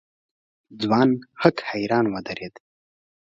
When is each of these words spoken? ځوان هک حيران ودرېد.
ځوان 0.81 1.09
هک 1.41 1.57
حيران 1.69 2.05
ودرېد. 2.13 2.53